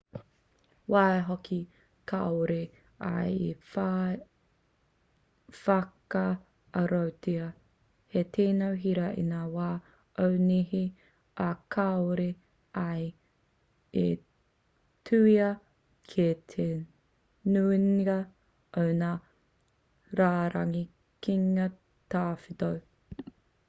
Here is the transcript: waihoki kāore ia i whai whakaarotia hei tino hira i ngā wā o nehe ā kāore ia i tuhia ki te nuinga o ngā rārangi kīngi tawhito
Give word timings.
waihoki 0.91 1.55
kāore 2.11 2.55
ia 2.61 3.09
i 3.33 3.49
whai 3.73 4.13
whakaarotia 5.57 7.49
hei 8.15 8.23
tino 8.37 8.69
hira 8.85 9.11
i 9.23 9.25
ngā 9.27 9.41
wā 9.57 9.67
o 10.27 10.29
nehe 10.47 10.81
ā 11.47 11.49
kāore 11.77 12.27
ia 12.85 14.05
i 14.05 14.09
tuhia 15.11 15.49
ki 16.15 16.29
te 16.55 16.69
nuinga 17.57 18.19
o 18.85 18.87
ngā 19.03 19.11
rārangi 20.23 20.83
kīngi 21.27 21.69
tawhito 22.17 22.71